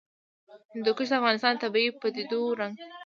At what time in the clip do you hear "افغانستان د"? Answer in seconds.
1.19-1.59